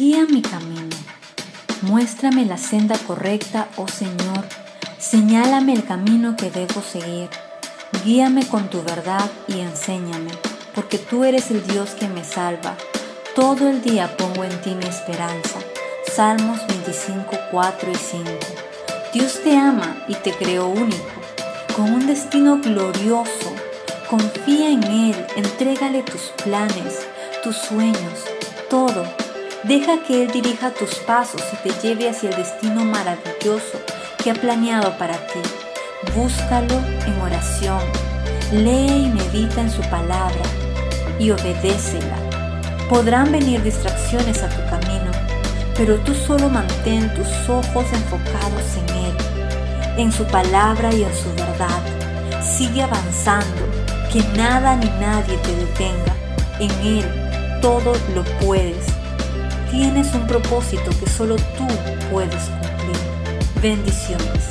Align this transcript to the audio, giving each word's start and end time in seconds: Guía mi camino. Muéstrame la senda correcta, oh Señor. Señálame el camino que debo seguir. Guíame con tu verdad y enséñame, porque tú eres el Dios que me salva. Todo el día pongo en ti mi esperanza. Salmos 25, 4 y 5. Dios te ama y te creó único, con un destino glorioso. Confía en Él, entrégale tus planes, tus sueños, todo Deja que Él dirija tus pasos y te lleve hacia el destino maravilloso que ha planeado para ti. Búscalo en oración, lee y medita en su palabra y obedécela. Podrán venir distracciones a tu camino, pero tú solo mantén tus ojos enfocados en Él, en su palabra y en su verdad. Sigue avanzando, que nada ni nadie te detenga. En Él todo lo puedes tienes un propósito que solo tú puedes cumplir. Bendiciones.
Guía 0.00 0.24
mi 0.26 0.40
camino. 0.40 0.96
Muéstrame 1.82 2.46
la 2.46 2.56
senda 2.56 2.96
correcta, 2.96 3.68
oh 3.76 3.86
Señor. 3.86 4.46
Señálame 4.98 5.74
el 5.74 5.84
camino 5.84 6.36
que 6.36 6.50
debo 6.50 6.80
seguir. 6.80 7.28
Guíame 8.02 8.46
con 8.46 8.70
tu 8.70 8.82
verdad 8.82 9.30
y 9.46 9.60
enséñame, 9.60 10.30
porque 10.74 10.96
tú 10.96 11.24
eres 11.24 11.50
el 11.50 11.66
Dios 11.66 11.90
que 11.90 12.08
me 12.08 12.24
salva. 12.24 12.78
Todo 13.34 13.68
el 13.68 13.82
día 13.82 14.16
pongo 14.16 14.42
en 14.42 14.58
ti 14.62 14.70
mi 14.70 14.86
esperanza. 14.86 15.58
Salmos 16.10 16.66
25, 16.66 17.36
4 17.50 17.90
y 17.90 17.94
5. 17.94 18.30
Dios 19.12 19.42
te 19.44 19.54
ama 19.54 20.02
y 20.08 20.14
te 20.14 20.32
creó 20.32 20.68
único, 20.68 21.20
con 21.76 21.92
un 21.92 22.06
destino 22.06 22.58
glorioso. 22.58 23.52
Confía 24.08 24.70
en 24.70 24.82
Él, 24.82 25.26
entrégale 25.36 26.02
tus 26.04 26.32
planes, 26.42 27.06
tus 27.42 27.54
sueños, 27.54 28.24
todo 28.70 29.19
Deja 29.64 30.02
que 30.06 30.22
Él 30.22 30.30
dirija 30.30 30.70
tus 30.70 30.94
pasos 31.00 31.42
y 31.52 31.68
te 31.68 31.80
lleve 31.82 32.08
hacia 32.08 32.30
el 32.30 32.36
destino 32.36 32.82
maravilloso 32.82 33.78
que 34.22 34.30
ha 34.30 34.34
planeado 34.34 34.96
para 34.96 35.14
ti. 35.26 35.40
Búscalo 36.16 36.80
en 37.06 37.20
oración, 37.20 37.78
lee 38.52 39.04
y 39.04 39.08
medita 39.08 39.60
en 39.60 39.70
su 39.70 39.82
palabra 39.82 40.40
y 41.18 41.30
obedécela. 41.30 42.16
Podrán 42.88 43.30
venir 43.30 43.62
distracciones 43.62 44.42
a 44.42 44.48
tu 44.48 44.64
camino, 44.70 45.10
pero 45.76 45.96
tú 46.00 46.14
solo 46.14 46.48
mantén 46.48 47.12
tus 47.14 47.28
ojos 47.46 47.84
enfocados 47.92 48.64
en 48.78 48.96
Él, 48.96 49.14
en 49.98 50.10
su 50.10 50.24
palabra 50.24 50.90
y 50.94 51.04
en 51.04 51.14
su 51.14 51.30
verdad. 51.34 51.82
Sigue 52.42 52.82
avanzando, 52.82 53.68
que 54.10 54.22
nada 54.38 54.74
ni 54.76 54.88
nadie 54.98 55.36
te 55.36 55.54
detenga. 55.54 56.16
En 56.58 56.70
Él 56.86 57.60
todo 57.60 57.92
lo 58.14 58.24
puedes 58.40 58.89
tienes 59.70 60.12
un 60.14 60.26
propósito 60.26 60.90
que 60.98 61.08
solo 61.08 61.36
tú 61.56 61.66
puedes 62.10 62.44
cumplir. 62.44 62.96
Bendiciones. 63.62 64.49